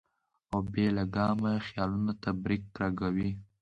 [0.51, 3.29] او بې لګامه خيالونو ته برېک لګوي-